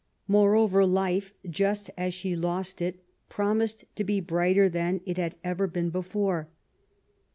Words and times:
Moreover, 0.27 0.83
life, 0.83 1.35
just 1.47 1.91
as 1.95 2.15
she 2.15 2.35
lost 2.35 2.81
it, 2.81 3.05
promised 3.29 3.85
to 3.97 4.03
be 4.03 4.19
brighter 4.19 4.67
than 4.67 5.01
it 5.05 5.17
had 5.17 5.35
ever 5.43 5.67
been 5.67 5.91
before. 5.91 6.49